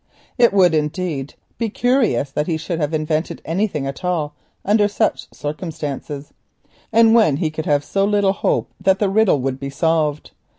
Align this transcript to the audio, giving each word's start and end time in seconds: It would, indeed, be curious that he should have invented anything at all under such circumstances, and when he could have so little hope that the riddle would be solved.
It 0.39 0.51
would, 0.51 0.73
indeed, 0.73 1.35
be 1.59 1.69
curious 1.69 2.31
that 2.31 2.47
he 2.47 2.57
should 2.57 2.79
have 2.79 2.91
invented 2.91 3.39
anything 3.45 3.85
at 3.85 4.03
all 4.03 4.33
under 4.65 4.87
such 4.87 5.31
circumstances, 5.31 6.33
and 6.91 7.13
when 7.13 7.37
he 7.37 7.51
could 7.51 7.67
have 7.67 7.85
so 7.85 8.03
little 8.03 8.33
hope 8.33 8.71
that 8.81 8.97
the 8.97 9.09
riddle 9.11 9.39
would 9.41 9.59
be 9.59 9.69
solved. 9.69 10.31